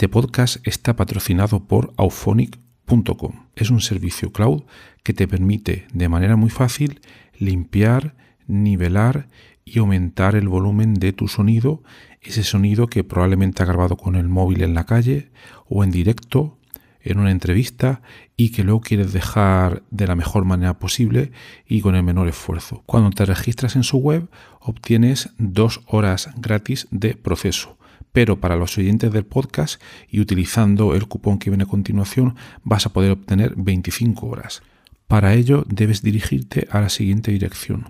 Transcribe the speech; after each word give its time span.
Este 0.00 0.08
podcast 0.08 0.66
está 0.66 0.96
patrocinado 0.96 1.66
por 1.66 1.92
auphonic.com. 1.98 3.32
Es 3.54 3.68
un 3.68 3.82
servicio 3.82 4.32
cloud 4.32 4.62
que 5.02 5.12
te 5.12 5.28
permite 5.28 5.88
de 5.92 6.08
manera 6.08 6.36
muy 6.36 6.48
fácil 6.48 7.02
limpiar, 7.38 8.16
nivelar 8.46 9.28
y 9.62 9.78
aumentar 9.78 10.36
el 10.36 10.48
volumen 10.48 10.94
de 10.94 11.12
tu 11.12 11.28
sonido, 11.28 11.82
ese 12.22 12.44
sonido 12.44 12.86
que 12.86 13.04
probablemente 13.04 13.62
ha 13.62 13.66
grabado 13.66 13.98
con 13.98 14.16
el 14.16 14.30
móvil 14.30 14.62
en 14.62 14.72
la 14.72 14.86
calle 14.86 15.32
o 15.68 15.84
en 15.84 15.90
directo 15.90 16.56
en 17.02 17.18
una 17.18 17.30
entrevista 17.30 18.00
y 18.38 18.52
que 18.52 18.64
luego 18.64 18.80
quieres 18.80 19.12
dejar 19.12 19.82
de 19.90 20.06
la 20.06 20.16
mejor 20.16 20.46
manera 20.46 20.78
posible 20.78 21.30
y 21.66 21.82
con 21.82 21.94
el 21.94 22.04
menor 22.04 22.26
esfuerzo. 22.26 22.82
Cuando 22.86 23.10
te 23.10 23.26
registras 23.26 23.76
en 23.76 23.82
su 23.82 23.98
web 23.98 24.30
obtienes 24.60 25.28
dos 25.36 25.82
horas 25.86 26.30
gratis 26.38 26.88
de 26.90 27.16
proceso 27.16 27.76
pero 28.12 28.40
para 28.40 28.56
los 28.56 28.76
oyentes 28.78 29.12
del 29.12 29.26
podcast 29.26 29.80
y 30.08 30.20
utilizando 30.20 30.94
el 30.94 31.06
cupón 31.08 31.38
que 31.38 31.50
viene 31.50 31.64
a 31.64 31.68
continuación 31.68 32.36
vas 32.62 32.86
a 32.86 32.92
poder 32.92 33.10
obtener 33.12 33.54
25 33.56 34.26
horas. 34.26 34.62
Para 35.06 35.34
ello 35.34 35.64
debes 35.68 36.02
dirigirte 36.02 36.68
a 36.70 36.80
la 36.80 36.88
siguiente 36.88 37.32
dirección 37.32 37.86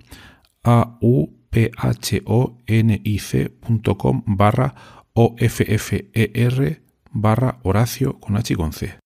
auphonic.com 0.63 1.33
barra 4.25 4.75
offer 5.13 6.81
barra 7.11 7.59
Horacio 7.63 8.19
con 8.19 8.37
H 8.37 8.53
y 8.53 8.55
con 8.55 8.73
C. 8.73 8.97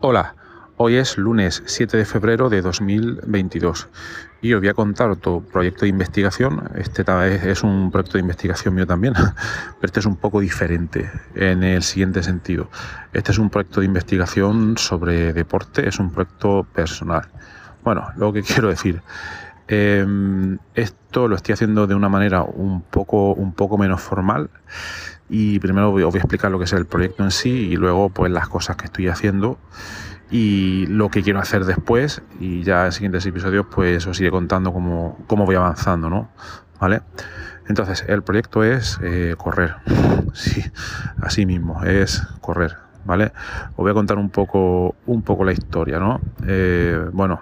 Hola, 0.00 0.36
Hoy 0.80 0.94
es 0.94 1.18
lunes 1.18 1.60
7 1.66 1.96
de 1.96 2.04
febrero 2.04 2.48
de 2.48 2.62
2022 2.62 3.88
y 4.40 4.52
os 4.52 4.60
voy 4.60 4.68
a 4.68 4.74
contar 4.74 5.10
otro 5.10 5.40
proyecto 5.40 5.80
de 5.80 5.88
investigación. 5.88 6.70
Este 6.76 7.04
es 7.50 7.64
un 7.64 7.90
proyecto 7.90 8.12
de 8.12 8.20
investigación 8.20 8.76
mío 8.76 8.86
también, 8.86 9.12
pero 9.16 9.80
este 9.82 9.98
es 9.98 10.06
un 10.06 10.14
poco 10.14 10.38
diferente 10.38 11.10
en 11.34 11.64
el 11.64 11.82
siguiente 11.82 12.22
sentido. 12.22 12.70
Este 13.12 13.32
es 13.32 13.38
un 13.38 13.50
proyecto 13.50 13.80
de 13.80 13.86
investigación 13.86 14.78
sobre 14.78 15.32
deporte, 15.32 15.88
es 15.88 15.98
un 15.98 16.12
proyecto 16.12 16.64
personal. 16.72 17.26
Bueno, 17.82 18.06
lo 18.16 18.32
que 18.32 18.42
quiero 18.44 18.68
decir, 18.68 19.02
em, 19.66 20.58
esto 20.76 21.26
lo 21.26 21.34
estoy 21.34 21.54
haciendo 21.54 21.88
de 21.88 21.96
una 21.96 22.08
manera 22.08 22.42
un 22.42 22.82
poco, 22.82 23.32
un 23.32 23.52
poco 23.52 23.78
menos 23.78 24.00
formal 24.00 24.48
y 25.28 25.58
primero 25.58 25.88
os 25.88 25.92
voy 25.92 26.04
a 26.04 26.06
explicar 26.06 26.52
lo 26.52 26.58
que 26.60 26.66
es 26.66 26.72
el 26.72 26.86
proyecto 26.86 27.24
en 27.24 27.32
sí 27.32 27.50
y 27.50 27.76
luego 27.76 28.10
pues 28.10 28.30
las 28.30 28.48
cosas 28.48 28.76
que 28.76 28.84
estoy 28.84 29.08
haciendo 29.08 29.58
y 30.30 30.86
lo 30.86 31.08
que 31.08 31.22
quiero 31.22 31.38
hacer 31.38 31.64
después 31.64 32.22
y 32.38 32.62
ya 32.62 32.86
en 32.86 32.92
siguientes 32.92 33.24
episodios 33.24 33.66
pues 33.70 34.06
os 34.06 34.20
iré 34.20 34.30
contando 34.30 34.72
cómo, 34.72 35.18
cómo 35.26 35.46
voy 35.46 35.56
avanzando, 35.56 36.10
¿no? 36.10 36.30
¿Vale? 36.80 37.02
Entonces, 37.68 38.04
el 38.08 38.22
proyecto 38.22 38.64
es 38.64 38.98
eh, 39.02 39.34
correr, 39.36 39.76
sí, 40.32 40.64
así 41.20 41.44
mismo, 41.44 41.84
es 41.84 42.22
correr, 42.40 42.76
¿vale? 43.04 43.32
Os 43.72 43.76
voy 43.76 43.90
a 43.90 43.94
contar 43.94 44.16
un 44.16 44.30
poco, 44.30 44.94
un 45.06 45.22
poco 45.22 45.44
la 45.44 45.52
historia, 45.52 45.98
¿no? 45.98 46.20
Eh, 46.46 46.98
bueno, 47.12 47.40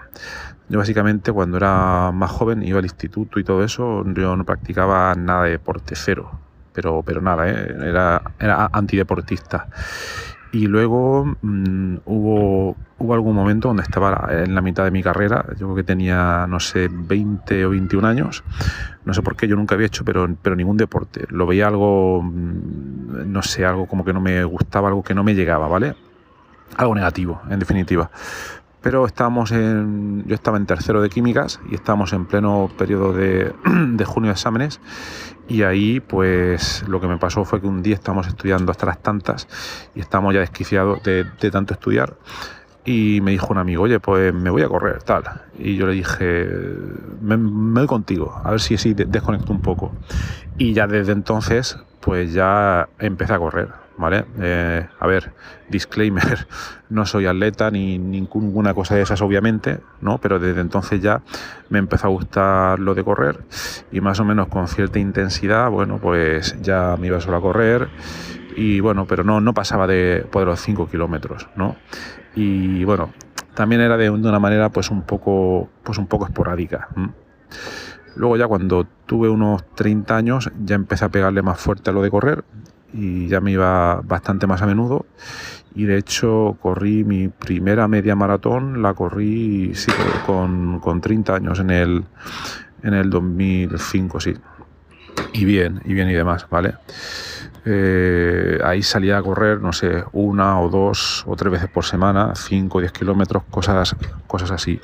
yo 0.68 0.78
básicamente 0.78 1.32
cuando 1.32 1.58
era 1.58 2.10
más 2.12 2.30
joven 2.32 2.64
iba 2.64 2.80
al 2.80 2.84
instituto 2.84 3.38
y 3.38 3.44
todo 3.44 3.62
eso, 3.62 4.04
yo 4.14 4.36
no 4.36 4.44
practicaba 4.44 5.14
nada 5.14 5.44
de 5.44 5.50
deporte, 5.50 5.94
cero, 5.94 6.41
pero, 6.72 7.04
pero 7.04 7.20
nada, 7.20 7.48
¿eh? 7.48 7.76
era, 7.84 8.20
era 8.41 8.68
antideportista. 8.72 9.68
Y 10.52 10.66
luego 10.66 11.36
mm, 11.42 11.96
hubo, 12.04 12.76
hubo 12.98 13.14
algún 13.14 13.34
momento 13.34 13.68
donde 13.68 13.82
estaba 13.82 14.28
en 14.30 14.54
la 14.54 14.62
mitad 14.62 14.84
de 14.84 14.90
mi 14.90 15.02
carrera, 15.02 15.44
yo 15.50 15.66
creo 15.66 15.74
que 15.74 15.82
tenía, 15.82 16.46
no 16.48 16.60
sé, 16.60 16.88
20 16.90 17.66
o 17.66 17.70
21 17.70 18.06
años, 18.06 18.42
no 19.04 19.12
sé 19.12 19.22
por 19.22 19.36
qué, 19.36 19.48
yo 19.48 19.56
nunca 19.56 19.74
había 19.74 19.86
hecho, 19.86 20.04
pero, 20.04 20.28
pero 20.40 20.56
ningún 20.56 20.76
deporte. 20.76 21.26
Lo 21.28 21.46
veía 21.46 21.66
algo, 21.66 22.22
mm, 22.22 23.30
no 23.30 23.42
sé, 23.42 23.64
algo 23.66 23.86
como 23.86 24.04
que 24.04 24.12
no 24.12 24.20
me 24.20 24.44
gustaba, 24.44 24.88
algo 24.88 25.02
que 25.02 25.14
no 25.14 25.24
me 25.24 25.34
llegaba, 25.34 25.68
¿vale? 25.68 25.94
Algo 26.76 26.94
negativo, 26.94 27.42
en 27.50 27.58
definitiva 27.58 28.10
pero 28.86 29.04
estábamos 29.04 29.50
en, 29.50 30.22
yo 30.28 30.36
estaba 30.36 30.58
en 30.58 30.64
tercero 30.64 31.02
de 31.02 31.08
químicas 31.08 31.58
y 31.69 31.74
estábamos 31.74 32.12
en 32.12 32.24
pleno 32.24 32.70
periodo 32.78 33.12
de, 33.12 33.52
de, 33.64 34.04
junio 34.04 34.28
de 34.28 34.34
exámenes 34.34 34.80
y 35.48 35.64
ahí 35.64 35.98
pues 35.98 36.84
lo 36.86 37.00
que 37.00 37.08
me 37.08 37.19
pasó 37.19 37.44
fue 37.44 37.60
que 37.60 37.66
un 37.66 37.82
día 37.82 37.97
estábamos 37.97 38.28
estudiando 38.28 38.70
hasta 38.70 38.86
las 38.86 39.02
tantas 39.02 39.48
y 39.97 39.98
estábamos 39.98 40.34
ya 40.34 40.41
desquiciados 40.41 41.02
de, 41.02 41.24
tanto 41.50 41.74
estudiar 41.74 42.14
y 42.84 43.20
me 43.22 43.32
dijo 43.32 43.48
un 43.50 43.58
amigo, 43.58 43.82
oye, 43.82 43.98
pues 43.98 44.32
me 44.32 44.50
voy 44.50 44.62
a 44.62 44.69
correr, 44.69 45.03
tal. 45.03 45.24
Y 45.58 45.74
yo 45.74 45.88
le 45.88 45.92
dije, 45.94 46.48
me, 47.20 47.36
me 47.36 47.80
voy 47.80 47.88
contigo, 47.88 48.41
a 48.44 48.53
ver 48.53 48.60
si 48.60 48.76
así 48.76 48.94
desconecto 48.94 49.53
un 49.53 49.62
poco. 49.62 49.91
Y 50.58 50.74
ya 50.74 50.86
desde 50.86 51.10
entonces, 51.10 51.76
pues 51.98 52.32
ya 52.32 52.88
empecé 53.00 53.34
a 53.34 53.38
correr 53.41 53.85
¿vale? 53.98 54.24
Eh, 54.38 54.86
a 54.98 55.06
ver, 55.06 55.32
disclaimer, 55.68 56.46
no 56.90 57.06
soy 57.06 57.26
atleta 57.26 57.70
ni 57.70 57.98
ninguna 57.98 58.74
cosa 58.74 58.94
de 58.94 59.02
esas, 59.02 59.20
obviamente, 59.22 59.80
¿no? 60.00 60.18
Pero 60.18 60.38
desde 60.38 60.60
entonces 60.60 61.00
ya 61.00 61.22
me 61.68 61.78
empezó 61.78 62.06
a 62.06 62.10
gustar 62.10 62.78
lo 62.78 62.94
de 62.94 63.04
correr 63.04 63.40
y 63.92 64.00
más 64.00 64.20
o 64.20 64.24
menos 64.24 64.48
con 64.48 64.68
cierta 64.68 64.98
intensidad, 64.98 65.70
bueno, 65.70 65.98
pues 65.98 66.60
ya 66.62 66.96
me 66.98 67.08
iba 67.08 67.20
solo 67.20 67.38
a 67.38 67.40
correr 67.40 67.88
y 68.56 68.80
bueno, 68.80 69.06
pero 69.06 69.22
no, 69.22 69.40
no 69.40 69.52
pasaba 69.52 69.86
de, 69.86 70.26
pues, 70.30 70.46
los 70.46 70.60
5 70.60 70.88
kilómetros, 70.88 71.48
¿no? 71.56 71.76
Y 72.34 72.84
bueno, 72.84 73.10
también 73.54 73.80
era 73.80 73.96
de, 73.96 74.10
una 74.10 74.38
manera 74.38 74.70
pues 74.70 74.90
un 74.90 75.02
poco, 75.02 75.68
pues 75.82 75.98
un 75.98 76.06
poco 76.06 76.26
esporádica. 76.26 76.88
Luego 78.14 78.36
ya 78.36 78.46
cuando 78.46 78.86
tuve 79.06 79.28
unos 79.28 79.64
30 79.74 80.16
años 80.16 80.50
ya 80.64 80.74
empecé 80.74 81.04
a 81.04 81.08
pegarle 81.10 81.42
más 81.42 81.60
fuerte 81.60 81.90
a 81.90 81.92
lo 81.92 82.02
de 82.02 82.10
correr 82.10 82.44
y 82.96 83.28
ya 83.28 83.40
me 83.40 83.52
iba 83.52 84.00
bastante 84.02 84.46
más 84.46 84.62
a 84.62 84.66
menudo. 84.66 85.06
Y 85.74 85.84
de 85.84 85.98
hecho 85.98 86.56
corrí 86.60 87.04
mi 87.04 87.28
primera 87.28 87.86
media 87.86 88.16
maratón, 88.16 88.82
la 88.82 88.94
corrí 88.94 89.74
sí, 89.74 89.92
con, 90.24 90.80
con 90.80 91.00
30 91.00 91.34
años 91.34 91.60
en 91.60 91.71
el, 91.71 92.04
en 92.82 92.94
el 92.94 93.10
2005, 93.10 94.21
sí. 94.21 94.34
Y 95.34 95.44
bien, 95.44 95.82
y 95.84 95.92
bien 95.92 96.09
y 96.09 96.15
demás, 96.15 96.47
¿vale? 96.50 96.74
Eh, 97.68 98.59
ahí 98.65 98.80
salía 98.82 99.18
a 99.18 99.22
correr, 99.22 99.60
no 99.60 99.72
sé, 99.72 100.04
una 100.12 100.60
o 100.60 100.71
dos 100.71 101.24
o 101.26 101.34
tres 101.34 101.53
veces 101.53 101.68
por 101.68 101.84
semana, 101.84 102.32
5 102.34 102.78
o 102.78 102.80
10 102.80 102.92
kilómetros, 102.92 103.42
cosas, 103.50 103.97
cosas 104.28 104.53
así, 104.53 104.80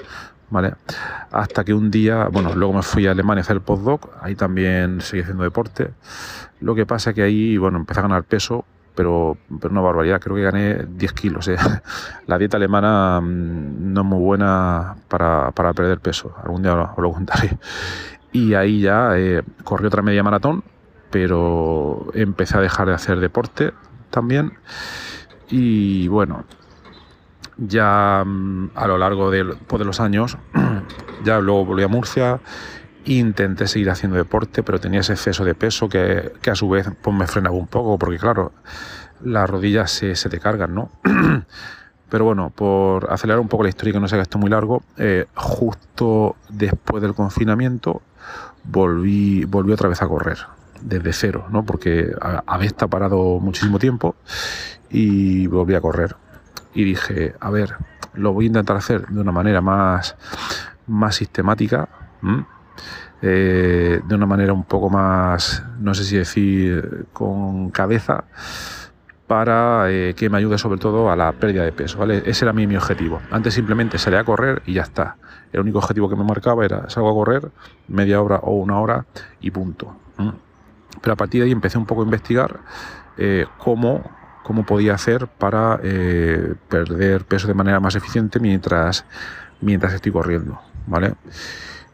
Hasta 1.31 1.64
que 1.64 1.75
un 1.75 1.90
día, 1.90 2.28
bueno, 2.31 2.54
luego 2.54 2.75
me 2.75 2.82
fui 2.82 3.06
a 3.06 3.12
Alemania 3.12 3.40
a 3.40 3.43
hacer 3.43 3.56
el 3.56 3.62
postdoc, 3.62 4.10
ahí 4.20 4.34
también 4.34 5.00
seguí 5.00 5.22
haciendo 5.22 5.44
deporte. 5.44 5.90
Lo 6.60 6.75
que 6.75 6.87
pasa 6.87 7.12
que 7.12 7.22
ahí, 7.22 7.56
bueno, 7.56 7.78
empecé 7.78 8.00
a 8.00 8.02
ganar 8.02 8.25
peso, 8.25 8.64
pero, 8.94 9.38
una 9.49 9.81
barbaridad, 9.81 10.20
creo 10.20 10.37
que 10.37 10.43
gané 10.43 10.87
10 10.87 11.12
kilos. 11.14 11.50
La 12.26 12.38
dieta 12.38 12.56
alemana 12.56 13.20
mm, 13.20 13.93
no 13.93 14.00
es 14.02 14.06
muy 14.06 14.19
buena 14.19 14.96
para, 15.08 15.50
para 15.52 15.72
perder 15.72 15.99
peso, 16.00 16.34
algún 16.43 16.62
día 16.62 16.75
os 16.75 16.99
lo 16.99 17.12
contaré. 17.12 17.58
Y 18.32 18.54
ahí 18.54 18.81
ya 18.81 19.19
eh, 19.19 19.43
corrí 19.64 19.87
otra 19.87 20.02
media 20.02 20.22
maratón, 20.22 20.62
pero 21.10 22.06
empecé 22.14 22.56
a 22.58 22.60
dejar 22.60 22.88
de 22.88 22.94
hacer 22.94 23.20
deporte 23.20 23.72
también. 24.10 24.52
Y 25.49 26.08
bueno, 26.08 26.44
ya 27.69 28.23
mm, 28.25 28.70
a 28.75 28.87
lo 28.87 28.99
largo 28.99 29.31
de, 29.31 29.44
pues, 29.44 29.79
de 29.79 29.85
los 29.85 30.00
años, 30.00 30.38
ya 31.25 31.41
luego 31.41 31.64
volví 31.64 31.82
a 31.82 31.88
Murcia, 31.88 32.41
intenté 33.05 33.67
seguir 33.67 33.91
haciendo 33.91 34.17
deporte, 34.17 34.62
pero 34.62 34.81
tenía 34.81 35.00
ese 35.00 35.12
exceso 35.12 35.44
de 35.44 35.55
peso 35.55 35.88
que, 35.88 36.32
a 36.50 36.55
su 36.55 36.69
vez 36.69 36.91
pues, 37.03 37.17
me 37.17 37.26
frenaba 37.26 37.56
un 37.56 37.67
poco, 37.67 37.99
porque 37.99 38.19
claro, 38.19 38.53
las 39.23 39.49
rodillas 39.49 39.91
se, 39.91 40.17
se 40.17 40.29
te 40.29 40.38
cargan, 40.38 40.75
¿no? 40.75 40.91
Pero 42.09 42.26
bueno, 42.26 42.53
por 42.55 43.11
acelerar 43.11 43.41
un 43.41 43.49
poco 43.49 43.62
la 43.62 43.70
historia, 43.70 43.94
que 43.94 44.00
no 44.00 44.06
se 44.06 44.17
haga 44.17 44.23
esto 44.23 44.37
muy 44.37 44.50
largo, 44.50 44.82
eh, 44.99 45.25
justo 45.35 46.37
después 46.50 47.03
del 47.03 47.14
confinamiento 47.14 48.03
volví, 48.64 49.47
volví 49.47 49.73
otra 49.73 49.88
vez 49.88 50.03
a 50.03 50.09
correr, 50.09 50.37
desde 50.82 51.14
cero, 51.14 51.47
¿no? 51.50 51.64
Porque 51.64 52.12
había 52.20 52.67
estado 52.67 52.91
parado 52.91 53.38
muchísimo 53.41 53.79
tiempo 53.79 54.14
y 54.91 55.47
volví 55.47 55.75
a 55.75 55.81
correr 55.81 56.14
y 56.74 56.84
dije, 56.84 57.34
a 57.40 57.50
ver, 57.50 57.74
lo 58.14 58.32
voy 58.32 58.46
a 58.46 58.48
intentar 58.48 58.76
hacer 58.76 59.06
de 59.06 59.20
una 59.20 59.32
manera 59.32 59.60
más, 59.60 60.16
más 60.86 61.16
sistemática, 61.16 61.88
eh, 63.20 64.00
de 64.04 64.14
una 64.14 64.26
manera 64.26 64.52
un 64.52 64.64
poco 64.64 64.90
más, 64.90 65.64
no 65.78 65.94
sé 65.94 66.04
si 66.04 66.16
decir, 66.16 67.06
con 67.12 67.70
cabeza, 67.70 68.24
para 69.32 69.90
eh, 69.90 70.12
que 70.14 70.28
me 70.28 70.36
ayude 70.36 70.58
sobre 70.58 70.78
todo 70.78 71.10
a 71.10 71.16
la 71.16 71.32
pérdida 71.32 71.64
de 71.64 71.72
peso. 71.72 71.98
¿vale? 71.98 72.22
Ese 72.26 72.44
era 72.44 72.52
mi, 72.52 72.76
objetivo. 72.76 73.18
Antes 73.30 73.54
simplemente 73.54 73.96
salía 73.96 74.20
a 74.20 74.25
correr 74.25 74.62
y 74.66 74.75
ya 74.75 74.82
está. 74.82 75.16
El 75.52 75.60
único 75.60 75.78
objetivo 75.78 76.08
que 76.08 76.16
me 76.16 76.25
marcaba 76.25 76.66
era 76.66 76.90
salgo 76.90 77.08
a 77.08 77.14
correr 77.14 77.50
media 77.88 78.20
hora 78.20 78.36
o 78.42 78.52
una 78.56 78.78
hora 78.78 79.06
y 79.40 79.50
punto. 79.50 79.96
Pero 81.00 81.14
a 81.14 81.16
partir 81.16 81.40
de 81.40 81.46
ahí 81.46 81.52
empecé 81.52 81.78
un 81.78 81.86
poco 81.86 82.02
a 82.02 82.04
investigar 82.04 82.60
eh, 83.16 83.46
cómo, 83.56 84.02
cómo 84.42 84.64
podía 84.64 84.94
hacer 84.94 85.26
para 85.26 85.80
eh, 85.82 86.54
perder 86.68 87.24
peso 87.24 87.46
de 87.46 87.54
manera 87.54 87.80
más 87.80 87.94
eficiente 87.94 88.40
mientras, 88.40 89.04
mientras 89.60 89.94
estoy 89.94 90.12
corriendo. 90.12 90.60
¿vale? 90.86 91.14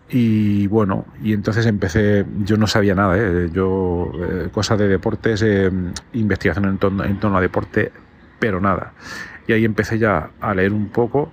Y 0.08 0.66
bueno, 0.68 1.06
y 1.22 1.32
entonces 1.32 1.66
empecé, 1.66 2.24
yo 2.44 2.56
no 2.56 2.66
sabía 2.66 2.94
nada, 2.94 3.16
¿eh? 3.18 3.50
yo 3.52 4.10
cosas 4.52 4.78
de 4.78 4.88
deportes, 4.88 5.44
investigación 6.14 6.64
en 6.64 6.78
torno, 6.78 7.04
en 7.04 7.20
torno 7.20 7.36
a 7.36 7.40
deporte, 7.42 7.92
pero 8.38 8.60
nada. 8.60 8.94
Y 9.46 9.52
ahí 9.52 9.64
empecé 9.64 9.98
ya 9.98 10.30
a 10.40 10.54
leer 10.54 10.72
un 10.72 10.88
poco 10.88 11.30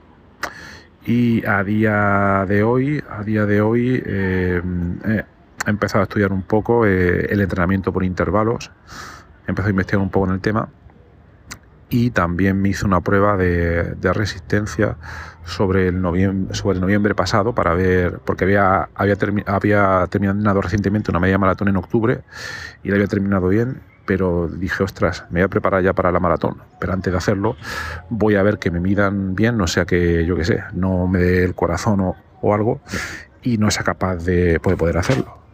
y 1.05 1.45
a 1.45 1.63
día 1.63 2.45
de 2.47 2.63
hoy, 2.63 3.01
a 3.09 3.23
día 3.23 3.45
de 3.45 3.61
hoy 3.61 4.03
he 4.05 4.61
empezado 5.65 6.01
a 6.01 6.03
estudiar 6.03 6.33
un 6.33 6.41
poco 6.41 6.85
el 6.85 7.39
entrenamiento 7.39 7.93
por 7.93 8.03
intervalos 8.03 8.71
empezó 9.47 9.67
a 9.67 9.71
investigar 9.71 10.01
un 10.01 10.09
poco 10.09 10.27
en 10.27 10.33
el 10.33 10.41
tema 10.41 10.69
y 11.89 12.11
también 12.11 12.61
me 12.61 12.69
hizo 12.69 12.87
una 12.87 13.01
prueba 13.01 13.37
de, 13.37 13.95
resistencia 14.13 14.97
sobre 15.45 15.87
el, 15.87 16.01
noviembre, 16.01 16.55
sobre 16.55 16.79
noviembre 16.79 17.13
pasado 17.13 17.53
para 17.53 17.73
ver, 17.75 18.19
porque 18.25 18.45
había, 18.45 18.89
había, 18.95 19.15
había 19.45 20.07
terminado 20.09 20.61
recientemente 20.61 21.11
una 21.11 21.19
media 21.19 21.37
maratón 21.37 21.67
en 21.67 21.77
octubre 21.77 22.21
y 22.83 22.89
la 22.89 22.95
había 22.95 23.07
terminado 23.07 23.47
bien, 23.47 23.81
pero 24.05 24.47
dije, 24.47 24.83
ostras, 24.83 25.25
me 25.29 25.41
voy 25.41 25.45
a 25.45 25.49
preparar 25.49 25.83
ya 25.83 25.93
para 25.93 26.11
la 26.11 26.19
maratón, 26.19 26.61
pero 26.79 26.93
antes 26.93 27.11
de 27.11 27.17
hacerlo 27.17 27.55
voy 28.09 28.35
a 28.35 28.43
ver 28.43 28.57
que 28.57 28.71
me 28.71 28.79
midan 28.79 29.35
bien, 29.35 29.57
no 29.57 29.67
sea 29.67 29.85
que, 29.85 30.25
yo 30.25 30.35
qué 30.35 30.45
sé, 30.45 30.63
no 30.73 31.07
me 31.07 31.19
dé 31.19 31.43
el 31.43 31.53
corazón 31.53 31.99
o, 32.01 32.15
o 32.41 32.53
algo 32.53 32.81
y 33.43 33.57
no 33.57 33.69
sea 33.69 33.83
capaz 33.83 34.17
de 34.17 34.59
poder 34.59 34.97
hacerlo. 34.97 35.44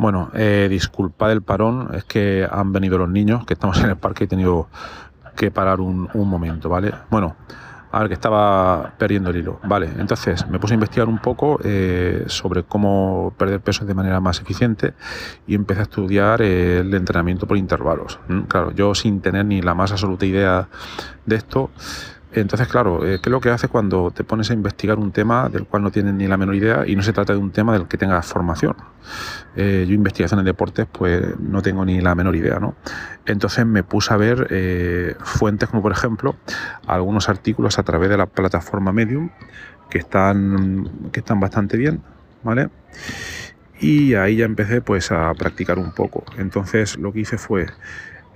Bueno, 0.00 0.30
eh, 0.32 0.66
disculpad 0.70 1.30
el 1.30 1.42
parón, 1.42 1.90
es 1.92 2.04
que 2.04 2.48
han 2.50 2.72
venido 2.72 2.96
los 2.96 3.10
niños, 3.10 3.44
que 3.44 3.52
estamos 3.52 3.78
en 3.84 3.90
el 3.90 3.96
parque 3.98 4.24
y 4.24 4.26
he 4.26 4.28
tenido 4.28 4.68
que 5.36 5.50
parar 5.50 5.78
un, 5.78 6.08
momento, 6.14 6.70
¿vale? 6.70 6.90
Bueno, 7.10 7.36
a 7.92 7.98
ver, 7.98 8.08
que 8.08 8.14
estaba 8.14 8.94
perdiendo 8.96 9.28
el 9.28 9.36
hilo. 9.36 9.60
Vale, 9.62 9.90
entonces 9.98 10.48
me 10.48 10.58
puse 10.58 10.72
a 10.72 10.76
investigar 10.76 11.06
un 11.06 11.18
poco 11.18 11.60
eh, 11.62 12.24
sobre 12.28 12.62
cómo 12.62 13.34
perder 13.36 13.60
peso 13.60 13.84
de 13.84 13.92
manera 13.92 14.20
más 14.20 14.40
eficiente 14.40 14.94
y 15.46 15.54
empecé 15.54 15.80
a 15.80 15.82
estudiar 15.82 16.40
el 16.40 16.94
entrenamiento 16.94 17.46
por 17.46 17.58
intervalos. 17.58 18.18
¿Mm? 18.26 18.40
Claro, 18.44 18.70
yo 18.70 18.94
sin 18.94 19.20
tener 19.20 19.44
ni 19.44 19.60
la 19.60 19.74
más 19.74 19.92
absoluta 19.92 20.24
idea 20.24 20.66
de 21.26 21.36
esto, 21.36 21.68
entonces, 22.32 22.68
claro, 22.68 23.04
eh, 23.04 23.18
¿qué 23.20 23.28
es 23.28 23.32
lo 23.32 23.40
que 23.40 23.50
hace 23.50 23.66
cuando 23.66 24.12
te 24.12 24.22
pones 24.22 24.50
a 24.50 24.54
investigar 24.54 24.98
un 24.98 25.10
tema 25.10 25.48
del 25.48 25.66
cual 25.66 25.82
no 25.82 25.90
tienes 25.90 26.14
ni 26.14 26.28
la 26.28 26.36
menor 26.36 26.54
idea 26.54 26.84
y 26.86 26.94
no 26.94 27.02
se 27.02 27.12
trata 27.12 27.32
de 27.32 27.40
un 27.40 27.50
tema 27.50 27.72
del 27.72 27.88
que 27.88 27.96
tengas 27.96 28.26
formación? 28.26 28.76
Eh, 29.56 29.84
yo 29.88 29.94
investigación 29.94 30.38
en 30.38 30.46
deportes 30.46 30.86
pues 30.90 31.38
no 31.40 31.60
tengo 31.60 31.84
ni 31.84 32.00
la 32.00 32.14
menor 32.14 32.36
idea, 32.36 32.60
¿no? 32.60 32.76
Entonces 33.26 33.66
me 33.66 33.82
puse 33.82 34.14
a 34.14 34.16
ver 34.16 34.46
eh, 34.50 35.16
fuentes 35.18 35.68
como 35.68 35.82
por 35.82 35.90
ejemplo 35.90 36.36
algunos 36.86 37.28
artículos 37.28 37.78
a 37.80 37.82
través 37.82 38.08
de 38.08 38.16
la 38.16 38.26
plataforma 38.26 38.92
Medium 38.92 39.30
que 39.88 39.98
están, 39.98 40.88
que 41.10 41.20
están 41.20 41.40
bastante 41.40 41.76
bien, 41.76 42.00
¿vale? 42.44 42.68
Y 43.80 44.14
ahí 44.14 44.36
ya 44.36 44.44
empecé 44.44 44.82
pues 44.82 45.10
a 45.10 45.32
practicar 45.34 45.78
un 45.80 45.92
poco. 45.92 46.24
Entonces 46.38 46.96
lo 46.96 47.12
que 47.12 47.20
hice 47.20 47.38
fue 47.38 47.66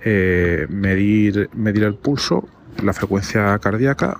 medir, 0.03 1.49
medir 1.53 1.83
el 1.83 1.95
pulso 1.95 2.47
la 2.83 2.93
frecuencia 2.93 3.57
cardíaca. 3.59 4.17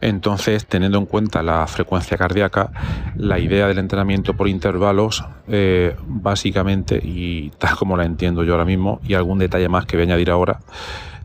Entonces, 0.00 0.66
teniendo 0.66 0.98
en 0.98 1.06
cuenta 1.06 1.42
la 1.42 1.66
frecuencia 1.66 2.18
cardíaca, 2.18 2.70
la 3.16 3.38
idea 3.38 3.68
del 3.68 3.78
entrenamiento 3.78 4.34
por 4.34 4.48
intervalos, 4.48 5.24
eh, 5.48 5.96
básicamente, 6.06 7.00
y 7.02 7.50
tal 7.58 7.76
como 7.76 7.96
la 7.96 8.04
entiendo 8.04 8.44
yo 8.44 8.52
ahora 8.52 8.66
mismo, 8.66 9.00
y 9.02 9.14
algún 9.14 9.38
detalle 9.38 9.68
más 9.68 9.86
que 9.86 9.96
voy 9.96 10.02
a 10.02 10.06
añadir 10.08 10.30
ahora, 10.30 10.60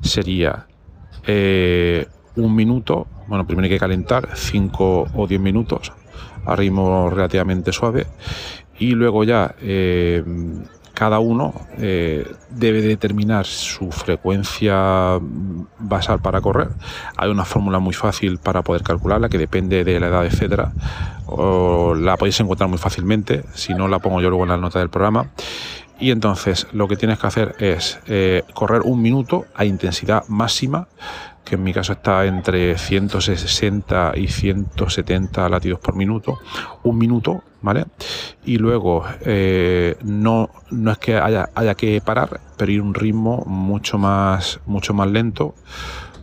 sería 0.02 0.68
eh, 1.28 2.08
un 2.38 2.56
minuto, 2.56 3.08
bueno, 3.28 3.46
primero 3.46 3.66
hay 3.66 3.72
que 3.72 3.80
calentar 3.80 4.30
5 4.34 5.08
o 5.14 5.28
10 5.28 5.42
minutos 5.42 5.92
a 6.46 6.56
ritmo 6.56 7.10
relativamente 7.10 7.74
suave, 7.74 8.08
y 8.78 8.92
luego 8.92 9.26
ya 9.26 9.56
eh, 9.62 10.24
cada 11.00 11.20
uno 11.20 11.54
eh, 11.78 12.30
debe 12.50 12.82
determinar 12.82 13.46
su 13.46 13.90
frecuencia 13.90 15.18
basal 15.80 16.20
para 16.20 16.42
correr. 16.42 16.72
Hay 17.16 17.30
una 17.30 17.46
fórmula 17.46 17.80
muy 17.80 17.94
fácil 17.94 18.38
para 18.38 18.64
poder 18.64 18.84
calcularla 18.84 19.30
que 19.30 19.38
depende 19.38 19.86
de 19.86 19.98
la 19.98 20.08
edad, 20.08 20.26
etcétera. 20.26 20.74
La 21.96 22.18
podéis 22.18 22.38
encontrar 22.42 22.68
muy 22.68 22.80
fácilmente, 22.80 23.46
si 23.54 23.74
no 23.74 23.88
la 23.88 24.00
pongo 24.00 24.20
yo 24.20 24.30
luego 24.30 24.44
en 24.44 24.50
la 24.50 24.58
nota 24.58 24.80
del 24.80 24.90
programa. 24.90 25.30
Y 26.02 26.12
entonces 26.12 26.68
lo 26.74 26.90
que 26.90 26.98
tienes 26.98 27.18
que 27.18 27.28
hacer 27.28 27.56
es 27.60 28.00
eh, 28.08 28.44
correr 28.54 28.82
un 28.84 29.02
minuto 29.02 29.46
a 29.56 29.64
intensidad 29.64 30.26
máxima 30.28 30.90
que 31.44 31.56
en 31.56 31.64
mi 31.64 31.74
caso 31.74 31.94
está 31.94 32.26
entre 32.26 32.78
160 32.78 34.14
y 34.16 34.28
170 34.28 35.50
latidos 35.50 35.80
por 35.80 35.96
minuto, 35.96 36.40
un 36.84 36.98
minuto, 36.98 37.44
¿vale? 37.62 37.86
Y 38.46 38.58
luego 38.58 39.04
eh, 39.22 39.96
no, 40.04 40.50
no 40.70 40.92
es 40.92 40.98
que 41.00 41.18
haya, 41.18 41.50
haya 41.56 41.76
que 41.76 42.02
parar, 42.02 42.40
pero 42.58 42.72
ir 42.72 42.82
un 42.82 42.94
ritmo 42.94 43.44
mucho 43.48 43.98
más, 43.98 44.60
mucho 44.66 44.94
más 44.94 45.10
lento, 45.10 45.56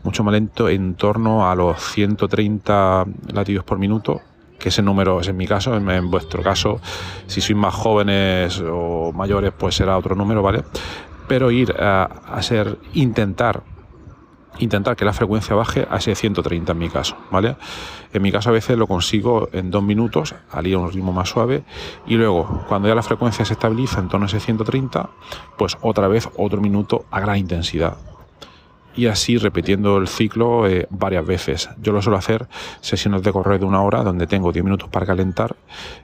mucho 0.05 0.23
más 0.23 0.33
lento 0.33 0.69
en 0.69 0.95
torno 0.95 1.51
a 1.51 1.55
los 1.55 1.83
130 1.83 3.05
latidos 3.33 3.65
por 3.65 3.79
minuto 3.79 4.21
que 4.59 4.71
ese 4.71 4.83
número 4.83 5.21
es 5.21 5.29
en 5.29 5.37
mi 5.37 5.47
caso, 5.47 5.77
en, 5.77 6.11
vuestro 6.11 6.43
caso, 6.43 6.81
si 7.27 7.41
sois 7.41 7.57
más 7.57 7.75
jóvenes 7.75 8.63
o 8.67 9.13
mayores, 9.13 9.53
pues 9.57 9.75
será 9.75 9.99
otro 9.99 10.15
número, 10.15 10.43
¿vale? 10.43 10.65
Pero 11.29 11.51
ir 11.51 11.75
a, 11.79 12.05
a 12.05 12.43
ser, 12.43 12.79
intentar 12.95 13.63
intentar 14.59 14.97
que 14.97 15.05
la 15.05 15.13
frecuencia 15.13 15.55
baje 15.55 15.87
a 15.91 15.97
ese 15.97 16.15
130 16.15 16.73
en 16.73 16.79
mi 16.79 16.89
caso, 16.89 17.17
¿vale? 17.31 17.57
En 18.13 18.23
mi 18.23 18.33
caso 18.33 18.51
a 18.51 18.53
veces 18.53 18.77
lo 18.77 18.87
consigo 18.87 19.49
en 19.53 19.71
dos 19.71 19.83
minutos 19.83 20.35
al 20.51 20.67
ir 20.67 20.77
a 20.77 20.79
un 20.79 20.93
ritmo 20.93 21.13
más 21.13 21.29
suave 21.29 21.65
y 22.07 22.15
luego 22.15 22.65
cuando 22.69 22.89
ya 22.89 22.95
la 22.95 23.03
frecuencia 23.03 23.45
se 23.45 23.55
estabiliza 23.55 24.01
en 24.01 24.09
torno 24.09 24.27
a 24.27 24.29
ese 24.29 24.41
130, 24.41 25.11
pues 25.57 25.77
otra 25.83 26.09
vez 26.09 26.29
otro 26.37 26.61
minuto 26.61 27.05
a 27.11 27.21
gran 27.21 27.37
intensidad, 27.39 27.97
y 28.97 29.07
así 29.07 29.37
repitiendo 29.37 29.99
el 29.99 30.09
ciclo 30.09 30.67
eh, 30.67 30.87
varias 30.91 31.27
veces. 31.27 31.69
Yo 31.81 31.93
lo 31.93 32.03
suelo 32.03 32.17
hacer 32.17 32.47
sesiones 32.81 33.23
de 33.23 33.33
correr 33.33 33.61
de 33.61 33.67
una 33.67 33.83
hora 33.83 34.03
donde 34.03 34.27
tengo 34.27 34.53
10 34.53 34.65
minutos 34.65 34.89
para 34.89 35.07
calentar, 35.07 35.55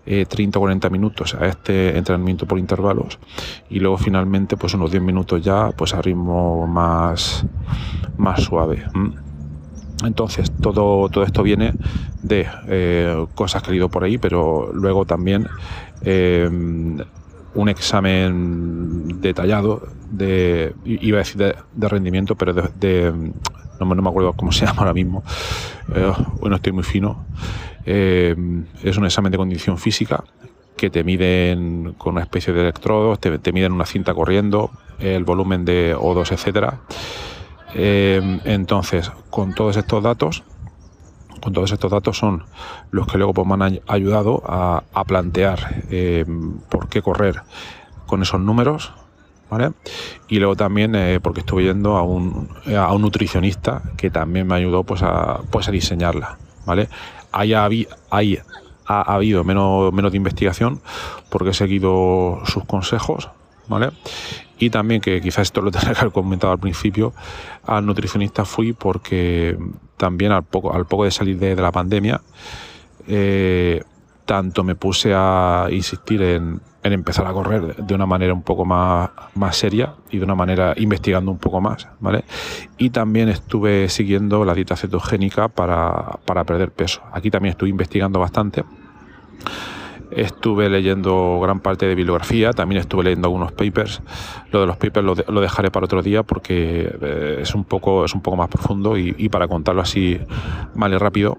30 0.05 0.59
o 0.59 0.61
40 0.61 0.91
minutos 0.91 1.35
a 1.35 1.47
este 1.47 1.97
entrenamiento 1.97 2.47
por 2.47 2.59
intervalos 2.59 3.19
y 3.71 3.81
luego 3.81 3.97
finalmente 3.97 4.57
pues 4.57 4.75
unos 4.75 4.91
10 4.91 5.03
minutos 5.03 5.43
ya 5.43 5.71
pues 5.71 5.95
a 5.95 6.03
ritmo 6.03 6.67
más, 6.67 7.47
más 8.19 8.43
suave. 8.43 8.85
Entonces, 10.05 10.51
todo, 10.61 11.09
todo 11.09 11.25
esto 11.25 11.43
viene 11.43 11.73
de 12.23 12.47
eh, 12.69 13.27
cosas 13.35 13.63
que 13.63 13.69
he 13.69 13.73
leído 13.73 13.89
por 13.89 14.05
ahí, 14.05 14.19
pero 14.19 14.73
luego 14.73 15.05
también 15.05 15.47
eh, 16.03 16.49
un 17.55 17.69
examen 17.69 19.21
detallado 19.21 19.83
de, 20.11 20.75
iba 20.85 21.19
a 21.19 21.21
decir 21.21 21.37
de, 21.37 21.89
rendimiento, 21.89 22.35
pero 22.35 22.53
de, 22.53 23.13
no, 23.81 23.87
me 23.87 24.09
acuerdo 24.09 24.33
cómo 24.35 24.53
se 24.53 24.67
llama 24.67 24.81
ahora 24.81 24.95
mismo, 24.95 25.23
eh, 25.95 26.13
bueno, 26.41 26.57
estoy 26.57 26.73
muy 26.73 26.85
fino, 26.85 27.25
eh, 27.85 28.35
es 28.83 28.97
un 28.97 29.05
examen 29.05 29.33
de 29.33 29.39
condición 29.39 29.79
física 29.79 30.25
que 30.77 30.91
te 30.91 31.05
miden 31.05 31.95
con 31.99 32.15
una 32.15 32.23
especie 32.23 32.53
de 32.53 32.63
electrodos, 32.63 33.21
te, 33.21 33.53
miden 33.53 33.73
una 33.73 33.87
cinta 33.87 34.15
corriendo, 34.15 34.71
el 34.99 35.25
volumen 35.25 35.65
de 35.65 35.95
O2, 35.95 36.33
etcétera. 36.33 36.81
Eh, 37.75 38.41
entonces, 38.45 39.11
con 39.31 39.55
todos 39.55 39.77
estos 39.77 40.03
datos, 40.03 40.43
con 41.43 41.53
todos 41.53 41.73
estos 41.73 41.91
datos 41.91 42.17
son 42.17 42.45
los 42.93 43.07
que 43.07 43.19
luego 43.19 43.35
pues, 43.35 43.47
me 43.47 43.55
han 43.55 43.81
ayudado 43.89 44.43
a, 44.47 44.83
plantear 45.07 45.83
eh, 45.91 46.25
por 46.71 46.89
qué 46.89 47.03
correr 47.03 47.43
con 48.07 48.23
esos 48.23 48.41
números. 48.41 48.93
¿Vale? 49.51 49.73
Y 50.29 50.39
luego 50.39 50.57
también 50.57 50.95
eh, 50.95 51.21
porque 51.21 51.41
estuve 51.41 51.65
yendo 51.65 51.99
a 51.99 52.03
un, 52.03 52.49
a 52.75 52.91
un 52.95 53.03
nutricionista 53.03 53.83
que 53.99 54.09
también 54.09 54.47
me 54.47 54.55
ayudó 54.55 54.83
pues 54.83 55.03
a, 55.03 55.41
pues, 55.51 55.71
diseñarla. 55.71 56.39
¿vale? 56.65 56.89
Ha 57.33 59.15
habido 59.15 59.45
menos, 59.45 59.93
menos 59.93 60.11
de 60.11 60.17
investigación 60.17 60.81
porque 61.29 61.51
he 61.51 61.55
seguido 61.55 62.41
sus 62.47 62.65
consejos. 62.65 63.29
¿vale? 63.69 63.91
Y 64.63 64.71
también, 64.71 65.01
que 65.01 65.21
quizás 65.21 65.49
esto 65.49 65.61
lo 65.61 65.73
tenía 65.73 65.93
que 65.93 65.99
haber 66.03 66.13
comentado 66.13 66.53
al 66.53 66.61
principio, 66.61 67.13
al 67.67 67.85
nutricionista 67.85 68.45
fui 68.45 68.73
porque 68.73 69.59
también 69.97 70.31
al 70.31 70.45
poco, 70.45 70.73
al 70.73 70.87
poco 70.87 71.03
de 71.03 71.11
salir 71.11 71.37
de, 71.37 71.57
la 71.57 71.73
pandemia, 71.73 72.21
eh, 73.09 73.83
tanto 74.25 74.63
me 74.63 74.77
puse 74.77 75.15
a 75.17 75.67
insistir 75.69 76.23
en, 76.23 76.61
empezar 76.85 77.27
a 77.27 77.33
correr 77.33 77.75
de 77.75 77.93
una 77.93 78.07
manera 78.07 78.33
un 78.33 78.43
poco 78.45 78.65
más, 78.65 79.11
más 79.35 79.57
seria 79.57 79.95
y 80.13 80.19
de 80.19 80.25
una 80.25 80.37
manera 80.37 80.75
investigando 80.77 81.33
un 81.33 81.39
poco 81.39 81.61
más, 81.61 81.89
¿vale? 81.99 82.23
Y 82.79 82.91
también 82.91 83.31
estuve 83.31 83.89
siguiendo 83.89 84.45
la 84.45 84.55
dieta 84.55 84.77
cetogénica 84.77 85.49
para, 85.49 86.21
para 86.25 86.45
perder 86.45 86.71
peso. 86.71 87.03
Aquí 87.11 87.33
también 87.33 87.51
estuve 87.51 87.69
investigando 87.69 88.21
bastante 88.21 88.63
Estuve 90.17 90.69
leyendo 90.69 91.41
gran 91.41 91.61
parte 91.61 91.87
de 91.87 91.95
bibliografía, 91.95 92.53
también 92.53 92.81
estuve 92.81 93.05
leyendo 93.05 93.29
algunos 93.29 93.53
papers. 93.53 94.03
Lo 94.51 94.61
de 94.61 94.67
los 94.67 94.77
papers 94.77 95.05
lo, 95.05 95.41
dejaré 95.41 95.71
para 95.71 95.85
otro 95.85 96.03
día 96.03 96.23
porque 96.23 96.95
eh, 97.01 97.39
es, 97.41 97.55
un 97.55 97.65
poco, 97.65 98.05
es 98.05 98.15
un 98.15 98.21
poco 98.21 98.37
más 98.37 98.49
profundo 98.49 98.97
y, 98.97 99.29
para 99.29 99.49
contarlo 99.49 99.83
así 99.83 100.19
mal 100.75 100.93
y 100.93 100.99
rápido. 100.99 101.39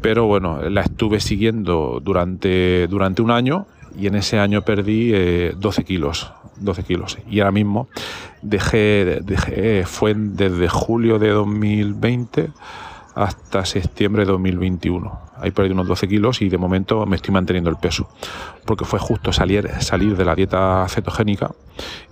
Pero 0.00 0.26
bueno, 0.26 0.62
la 0.68 0.82
estuve 0.82 1.20
siguiendo 1.20 2.00
durante, 2.02 2.86
durante 2.86 3.22
un 3.22 3.30
año 3.30 3.66
y 3.98 4.06
en 4.06 4.14
ese 4.14 4.38
año 4.38 4.62
perdí 4.62 5.10
12 5.52 5.80
eh, 5.80 5.84
kilos. 5.84 6.32
12 6.60 6.82
kilos. 6.82 7.18
Y 7.30 7.40
ahora 7.40 7.52
mismo 7.52 7.88
dejé, 8.42 9.20
dejé, 9.22 9.84
fue 9.86 10.14
desde 10.14 10.68
julio 10.68 11.18
de 11.18 11.30
2020 11.30 12.50
hasta 13.18 13.64
septiembre 13.64 14.24
de 14.24 14.30
2021. 14.30 15.20
Ahí 15.40 15.50
perdí 15.50 15.72
unos 15.72 15.88
12 15.88 16.06
kilos 16.06 16.40
y 16.40 16.48
de 16.48 16.56
momento 16.56 17.04
me 17.04 17.16
estoy 17.16 17.34
manteniendo 17.34 17.68
el 17.68 17.76
peso. 17.76 18.08
Porque 18.64 18.84
fue 18.84 19.00
justo 19.00 19.32
salir, 19.32 19.68
salir 19.80 20.16
de 20.16 20.24
la 20.24 20.36
dieta 20.36 20.86
cetogénica 20.88 21.50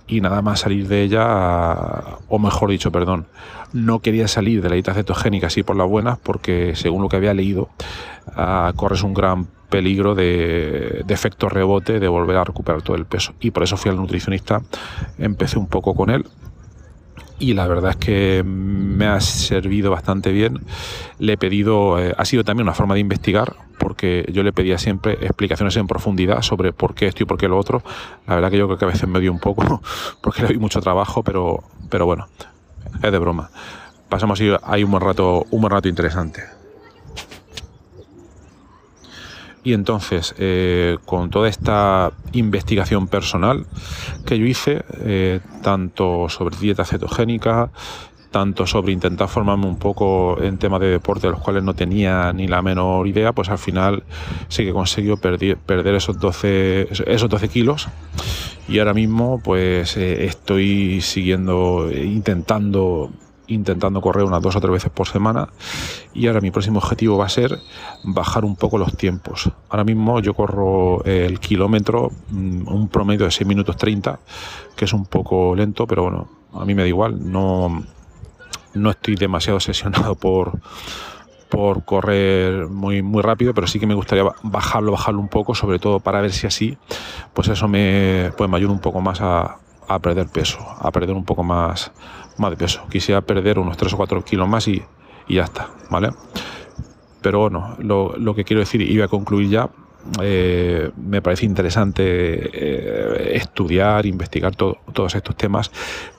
y 0.05 0.19
nada 0.19 0.41
más 0.41 0.59
salir 0.59 0.87
de 0.89 1.03
ella, 1.03 2.17
o 2.27 2.39
mejor 2.39 2.71
dicho, 2.71 2.91
perdón, 2.91 3.27
no 3.71 3.99
quería 3.99 4.27
salir 4.27 4.61
de 4.61 4.67
la 4.67 4.73
dieta 4.73 4.93
cetogénica 4.93 5.47
así 5.47 5.63
por 5.63 5.77
las 5.77 5.87
buenas 5.87 6.17
porque 6.19 6.75
según 6.75 7.01
lo 7.03 7.07
que 7.07 7.15
había 7.15 7.33
leído, 7.33 7.69
ah, 8.35 8.73
corres 8.75 9.01
un 9.01 9.13
gran 9.13 9.47
peligro 9.69 10.13
de, 10.13 11.03
de, 11.05 11.13
efecto 11.13 11.47
rebote 11.47 12.01
de 12.01 12.07
volver 12.09 12.35
a 12.35 12.43
recuperar 12.43 12.81
todo 12.81 12.97
el 12.97 13.05
peso. 13.05 13.33
Y 13.39 13.51
por 13.51 13.63
eso 13.63 13.77
fui 13.77 13.91
al 13.91 13.97
nutricionista, 13.97 14.61
empecé 15.17 15.57
un 15.57 15.67
poco 15.67 15.95
con 15.95 16.09
él 16.09 16.25
y 17.39 17.53
la 17.53 17.67
verdad 17.67 17.91
es 17.91 17.97
que 17.97 18.43
me 18.45 19.05
ha 19.05 19.19
servido 19.21 19.91
bastante 19.91 20.31
bien. 20.31 20.61
Le 21.19 21.33
he 21.33 21.37
pedido, 21.37 21.99
eh, 21.99 22.13
ha 22.17 22.25
sido 22.25 22.43
también 22.43 22.65
una 22.65 22.73
forma 22.73 22.95
de 22.95 23.01
investigar, 23.01 23.55
porque 23.77 24.25
yo 24.31 24.43
le 24.43 24.53
pedía 24.53 24.77
siempre 24.77 25.13
explicaciones 25.21 25.75
en 25.77 25.87
profundidad 25.87 26.41
sobre 26.41 26.73
por 26.73 26.95
qué 26.95 27.07
esto 27.07 27.23
y 27.23 27.25
por 27.25 27.37
qué 27.37 27.47
lo 27.47 27.57
otro. 27.57 27.83
La 28.25 28.35
verdad 28.35 28.49
que 28.49 28.57
yo 28.57 28.67
creo 28.67 28.77
que 28.77 28.85
a 28.85 28.89
veces 28.89 29.07
me 29.07 29.19
dio 29.19 29.31
un 29.31 29.39
poco, 29.39 29.81
porque 30.21 30.41
le 30.41 30.47
doy 30.49 30.57
mucho 30.57 30.81
trabajo, 30.81 31.23
pero, 31.23 31.63
pero 31.89 32.05
bueno, 32.05 32.27
es 33.03 33.11
de 33.11 33.17
broma. 33.17 33.49
Pasamos 34.09 34.41
ahí 34.63 34.83
un 34.83 34.91
buen 34.91 35.03
rato, 35.03 35.45
un 35.51 35.61
buen 35.61 35.71
rato 35.71 35.87
interesante. 35.87 36.56
Y 39.67 39.73
entonces, 39.73 40.33
eh, 40.37 40.97
con 41.03 41.29
toda 41.29 41.49
esta 41.49 42.13
investigación 42.31 43.09
personal 43.09 43.65
que 44.25 44.39
yo 44.39 44.45
hice, 44.45 44.85
eh, 45.01 45.41
tanto 45.61 46.29
sobre 46.29 46.55
dieta 46.55 46.85
cetogénica, 46.85 47.69
tanto 48.31 48.65
sobre 48.65 48.93
intentar 48.93 49.27
formarme 49.27 49.65
un 49.65 49.77
poco 49.77 50.41
en 50.41 50.57
temas 50.57 50.79
de 50.79 50.87
deporte 50.87 51.27
de 51.27 51.31
los 51.31 51.41
cuales 51.41 51.63
no 51.63 51.73
tenía 51.73 52.31
ni 52.31 52.47
la 52.47 52.61
menor 52.61 53.09
idea, 53.09 53.33
pues 53.33 53.49
al 53.49 53.57
final 53.57 54.03
sí 54.47 54.63
que 54.63 54.69
he 54.69 54.73
conseguido 54.73 55.17
perder, 55.17 55.95
esos, 55.95 56.17
12, 56.17 56.87
esos 57.05 57.29
12 57.29 57.49
kilos. 57.49 57.89
Y 58.69 58.79
ahora 58.79 58.93
mismo 58.93 59.41
pues 59.43 59.97
eh, 59.97 60.27
estoy 60.27 61.01
siguiendo, 61.01 61.91
intentando 61.91 63.11
intentando 63.47 64.01
correr 64.01 64.25
unas 64.25 64.41
dos 64.41 64.55
o 64.55 64.61
tres 64.61 64.71
veces 64.71 64.91
por 64.91 65.07
semana 65.07 65.49
y 66.13 66.27
ahora 66.27 66.41
mi 66.41 66.51
próximo 66.51 66.79
objetivo 66.79 67.17
va 67.17 67.25
a 67.25 67.29
ser 67.29 67.59
bajar 68.03 68.45
un 68.45 68.55
poco 68.55 68.77
los 68.77 68.95
tiempos. 68.95 69.49
Ahora 69.69 69.83
mismo 69.83 70.19
yo 70.19 70.33
corro 70.33 71.03
el 71.05 71.39
kilómetro 71.39 72.11
mm, 72.29 72.67
un 72.67 72.87
promedio 72.89 73.25
de 73.25 73.31
6 73.31 73.47
minutos 73.47 73.77
30, 73.77 74.19
que 74.75 74.85
es 74.85 74.93
un 74.93 75.05
poco 75.05 75.55
lento, 75.55 75.87
pero 75.87 76.03
bueno, 76.03 76.27
a 76.53 76.65
mí 76.65 76.75
me 76.75 76.83
da 76.83 76.87
igual, 76.87 77.31
no, 77.31 77.83
no 78.73 78.89
estoy 78.89 79.15
demasiado 79.15 79.55
obsesionado 79.57 80.15
por 80.15 80.59
por 81.49 81.85
correr 81.85 82.67
muy 82.67 83.01
muy 83.01 83.21
rápido, 83.21 83.53
pero 83.53 83.67
sí 83.67 83.79
que 83.79 83.87
me 83.87 83.93
gustaría 83.93 84.25
bajarlo, 84.43 84.91
bajarlo 84.91 85.21
un 85.21 85.29
poco, 85.29 85.55
sobre 85.55 85.79
todo 85.79 86.01
para 86.01 86.19
ver 86.19 86.33
si 86.33 86.45
así, 86.45 86.77
pues 87.33 87.47
eso 87.47 87.69
me, 87.69 88.31
pues 88.37 88.49
me 88.49 88.57
ayuda 88.57 88.73
un 88.73 88.81
poco 88.81 88.99
más 88.99 89.21
a, 89.21 89.57
a 89.87 89.99
perder 89.99 90.27
peso, 90.27 90.59
a 90.59 90.91
perder 90.91 91.15
un 91.15 91.23
poco 91.23 91.43
más, 91.43 91.91
más 92.37 92.51
de 92.51 92.57
peso. 92.57 92.85
Quisiera 92.89 93.21
perder 93.21 93.59
unos 93.59 93.77
3 93.77 93.93
o 93.93 93.97
4 93.97 94.23
kilos 94.23 94.47
más 94.47 94.67
y, 94.67 94.83
ya 95.27 95.43
está, 95.43 95.69
¿vale? 95.89 96.09
Pero 97.21 97.39
bueno, 97.39 97.75
lo, 97.79 98.35
que 98.35 98.43
quiero 98.43 98.59
decir, 98.59 98.81
y 98.81 98.93
voy 98.93 99.03
a 99.03 99.07
concluir 99.07 99.49
ya, 99.49 99.69
eh, 100.21 100.91
me 100.95 101.21
parece 101.21 101.45
interesante 101.45 102.03
eh, 102.05 103.35
estudiar, 103.35 104.05
investigar 104.05 104.55
todos 104.55 105.15
estos 105.15 105.35
temas 105.35 105.69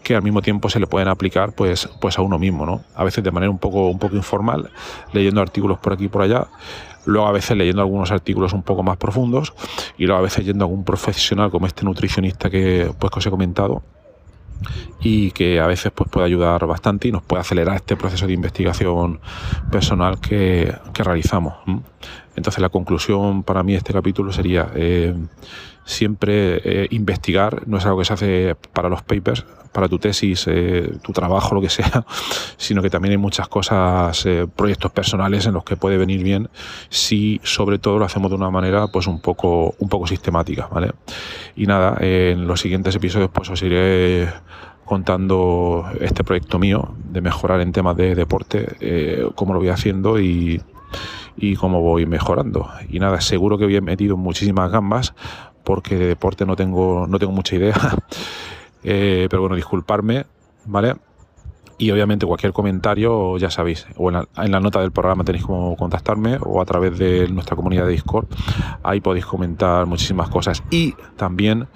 que 0.03 0.15
al 0.15 0.23
mismo 0.23 0.43
tiempo 0.43 0.69
se 0.69 0.79
le 0.79 0.87
pueden 0.87 1.09
aplicar 1.09 1.55
pues, 1.55 1.89
pues 2.01 2.19
a 2.19 2.23
uno 2.23 2.39
mismo, 2.39 2.67
¿no? 2.67 2.83
A 2.95 3.05
veces 3.05 3.25
de 3.25 3.31
manera 3.31 3.51
un 3.51 3.59
poco, 3.59 3.89
un 3.89 3.99
poco 3.99 4.17
informal, 4.17 4.71
leyendo 5.13 5.41
artículos 5.41 5.79
por 5.79 5.95
aquí 5.95 6.05
y 6.05 6.09
por 6.09 6.23
allá, 6.23 6.49
luego 7.07 7.27
a 7.27 7.33
veces 7.33 7.57
leyendo 7.57 7.81
algunos 7.81 8.11
artículos 8.11 8.53
un 8.53 8.63
poco 8.63 8.83
más 8.83 8.99
profundos 8.99 9.55
y 9.97 10.05
luego 10.05 10.19
a 10.19 10.23
veces 10.23 10.45
yendo 10.45 10.65
a 10.65 10.69
algún 10.69 10.85
profesional 10.85 11.51
como 11.51 11.67
este 11.67 11.85
nutricionista 11.85 12.51
que, 12.51 12.93
pues, 12.99 13.11
que 13.11 13.19
os 13.19 13.27
he 13.27 13.31
comentado 13.31 13.83
y 15.01 15.31
que 15.31 15.61
a 15.61 15.67
veces 15.67 15.93
pues, 15.95 16.11
puede 16.11 16.27
ayudar 16.27 16.67
bastante 16.67 17.09
y 17.09 17.13
nos 17.13 17.23
puede 17.23 17.41
acelerar 17.41 17.77
este 17.77 17.97
proceso 17.97 18.27
de 18.27 18.33
investigación 18.33 19.21
personal 19.71 20.21
que, 20.21 20.75
realizamos. 20.95 21.55
Entonces 22.35 22.61
la 22.61 22.69
conclusión 22.69 23.45
para 23.45 23.63
mí 23.63 23.73
de 23.73 23.79
este 23.79 23.93
capítulo 23.93 24.33
sería 24.33 24.69
eh, 24.75 25.15
siempre 25.89 26.61
eh, 26.65 26.89
investigar, 26.91 27.67
no 27.67 27.79
es 27.79 27.87
algo 27.87 27.99
que 27.99 28.05
se 28.05 28.13
hace 28.13 28.57
para 28.73 28.89
los 28.89 29.03
papers, 29.03 29.45
para 29.73 29.89
tu 29.89 29.99
tesis, 29.99 30.47
eh, 30.49 30.93
tu 31.03 31.13
trabajo, 31.13 31.55
lo 31.55 31.61
que 31.61 31.69
sea, 31.69 32.05
sino 32.57 32.83
que 32.83 32.91
también 32.91 33.13
hay 33.13 33.19
muchas 33.19 33.49
cosas, 33.49 34.27
proyectos 34.55 34.93
personales 34.93 35.47
en 35.47 35.55
los 35.55 35.65
que 35.65 35.77
puede 35.77 35.99
venir 35.99 36.23
bien 36.23 36.49
si 36.89 37.41
sobre 37.43 37.79
todo 37.79 37.99
lo 37.99 38.05
hacemos 38.05 38.31
de 38.31 38.37
una 38.37 38.51
manera 38.51 38.87
pues 38.89 39.07
un 39.07 39.21
poco, 39.21 39.75
un 39.79 39.89
poco 39.89 40.07
sistemática, 40.07 40.69
¿vale? 40.73 40.93
Y 41.57 41.67
nada, 41.67 41.97
en 42.01 42.47
los 42.47 42.61
siguientes 42.61 42.95
episodios 42.95 43.31
pues 43.31 43.51
os 43.51 43.63
iré 43.63 44.29
contando 44.89 45.85
este 46.01 46.25
proyecto 46.25 46.59
mío 46.59 46.95
de 47.13 47.21
mejorar 47.21 47.61
en 47.61 47.73
temas 47.73 47.95
de 47.95 48.15
deporte, 48.15 48.75
eh, 48.81 49.29
cómo 49.35 49.53
lo 49.53 49.61
voy 49.61 49.69
haciendo 49.69 50.19
y, 50.19 50.63
y, 51.37 51.57
cómo 51.57 51.83
voy 51.83 52.07
mejorando. 52.07 52.71
Y 52.89 52.99
nada, 52.99 53.21
seguro 53.21 53.59
que 53.59 53.67
voy 53.67 53.79
metido 53.83 54.17
muchísimas 54.17 54.73
gambas 54.73 55.15
porque 55.69 55.99
de 55.99 56.07
deporte 56.07 56.47
no 56.47 56.57
tengo, 56.57 57.07
no 57.07 57.19
tengo 57.19 57.33
mucha 57.33 57.55
idea. 57.55 57.75
Eh, 58.85 59.27
pero 59.29 59.43
bueno, 59.43 59.57
disculparme, 59.57 60.25
¿vale? 60.65 60.95
Y 61.79 61.91
obviamente 61.91 62.25
cualquier 62.27 62.53
comentario, 62.53 63.37
ya 63.37 63.51
sabéis, 63.51 63.89
o 63.97 64.09
en 64.09 64.15
la, 64.15 64.29
en 64.37 64.53
la, 64.53 64.61
nota 64.61 64.81
del 64.81 64.93
programa 64.93 65.25
tenéis 65.25 65.45
como 65.45 65.77
contactarme 65.77 66.39
o 66.41 66.63
a 66.63 66.65
través 66.65 66.97
de 66.97 67.27
nuestra 67.27 67.57
comunidad 67.57 67.87
de 67.87 67.91
Discord. 67.91 68.29
Ahí 68.85 69.01
podéis 69.01 69.27
comentar 69.27 69.85
muchísimas 69.87 70.29
cosas. 70.29 70.63
Y 70.71 70.93
también 71.17 71.67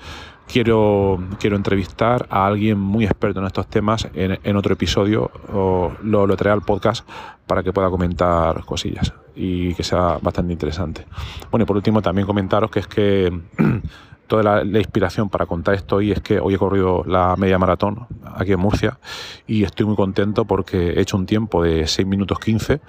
quiero, 0.46 1.18
quiero 1.38 1.56
entrevistar 1.56 2.26
a 2.30 2.46
alguien 2.46 2.78
muy 2.78 3.04
experto 3.04 3.40
en 3.40 3.46
estos 3.46 3.66
temas 3.68 4.08
en, 4.14 4.56
otro 4.56 4.74
episodio, 4.74 5.30
o 5.52 5.92
lo, 6.02 6.26
lo 6.26 6.36
traeré 6.36 6.54
al 6.54 6.62
podcast 6.62 7.08
para 7.46 7.62
que 7.62 7.72
pueda 7.72 7.90
comentar 7.90 8.64
cosillas 8.64 9.12
y 9.34 9.74
que 9.74 9.82
sea 9.82 10.18
bastante 10.20 10.52
interesante. 10.52 11.06
Bueno, 11.50 11.64
y 11.64 11.66
por 11.66 11.76
último 11.76 12.02
también 12.02 12.26
comentaros 12.26 12.70
que 12.70 12.80
es 12.80 12.86
que 12.86 13.40
toda 14.26 14.42
la, 14.42 14.64
la, 14.64 14.78
inspiración 14.78 15.28
para 15.28 15.46
contar 15.46 15.74
esto 15.74 15.96
hoy 15.96 16.12
es 16.12 16.20
que 16.20 16.38
hoy 16.38 16.54
he 16.54 16.58
corrido 16.58 17.02
la 17.06 17.34
media 17.36 17.58
maratón 17.58 18.06
aquí 18.36 18.52
en 18.52 18.60
Murcia 18.60 18.98
y 19.46 19.64
estoy 19.64 19.86
muy 19.86 19.96
contento 19.96 20.44
porque 20.44 20.92
he 20.92 21.00
hecho 21.00 21.16
un 21.16 21.26
tiempo 21.26 21.62
de 21.62 21.86
6 21.86 22.06
minutos 22.06 22.38
15 22.38 22.80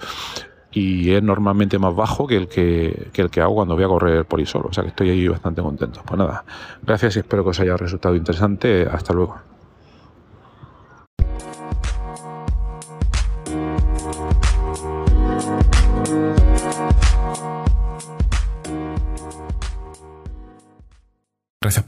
y 0.74 1.12
es 1.12 1.22
normalmente 1.22 1.78
más 1.78 1.94
bajo 1.94 2.26
que 2.26 2.36
el 2.36 2.48
que, 2.48 3.10
el 3.14 3.30
que 3.30 3.40
hago 3.40 3.54
cuando 3.54 3.76
voy 3.76 3.84
a 3.84 3.88
correr 3.88 4.24
por 4.24 4.40
ahí 4.40 4.46
solo. 4.46 4.68
O 4.70 4.72
sea 4.72 4.82
que 4.82 4.90
estoy 4.90 5.10
ahí 5.10 5.28
bastante 5.28 5.62
contento. 5.62 6.02
Pues 6.04 6.18
nada, 6.18 6.44
gracias 6.82 7.16
y 7.16 7.20
espero 7.20 7.44
que 7.44 7.50
os 7.50 7.60
haya 7.60 7.76
resultado 7.76 8.16
interesante. 8.16 8.86
Hasta 8.90 9.14
luego. 9.14 9.53